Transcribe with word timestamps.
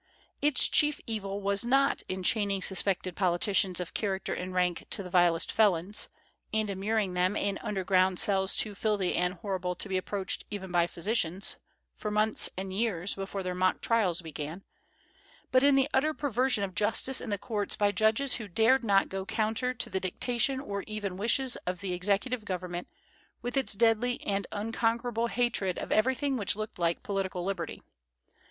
Its 0.41 0.67
chief 0.67 0.99
evil 1.05 1.39
was 1.43 1.63
not 1.63 2.01
in 2.09 2.23
chaining 2.23 2.59
suspected 2.59 3.15
politicians 3.15 3.79
of 3.79 3.93
character 3.93 4.33
and 4.33 4.51
rank 4.51 4.87
to 4.89 5.03
the 5.03 5.11
vilest 5.11 5.51
felons, 5.51 6.09
and 6.51 6.71
immuring 6.71 7.13
them 7.13 7.35
in 7.37 7.59
underground 7.59 8.17
cells 8.19 8.55
too 8.55 8.73
filthy 8.73 9.13
and 9.13 9.35
horrible 9.35 9.75
to 9.75 9.87
be 9.87 9.97
approached 9.97 10.43
even 10.49 10.71
by 10.71 10.87
physicians, 10.87 11.57
for 11.93 12.09
months 12.09 12.49
and 12.57 12.73
years 12.73 13.13
before 13.13 13.43
their 13.43 13.53
mock 13.53 13.79
trials 13.79 14.23
began, 14.23 14.63
but 15.51 15.61
in 15.61 15.75
the 15.75 15.87
utter 15.93 16.15
perversion 16.15 16.63
of 16.63 16.73
justice 16.73 17.21
in 17.21 17.29
the 17.29 17.37
courts 17.37 17.75
by 17.75 17.91
judges 17.91 18.37
who 18.37 18.47
dared 18.47 18.83
not 18.83 19.07
go 19.07 19.23
counter 19.23 19.71
to 19.71 19.87
the 19.87 19.99
dictation 19.99 20.59
or 20.59 20.83
even 20.87 21.15
wishes 21.15 21.57
of 21.67 21.79
the 21.79 21.93
executive 21.93 22.43
government 22.43 22.87
with 23.43 23.55
its 23.55 23.73
deadly 23.73 24.19
and 24.25 24.47
unconquerable 24.51 25.27
hatred 25.27 25.77
of 25.77 25.91
everything 25.91 26.37
which 26.37 26.55
looked 26.55 26.79
like 26.79 27.03
political 27.03 27.43
liberty. 27.45 27.83